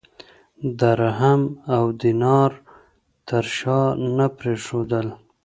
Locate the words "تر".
3.27-3.45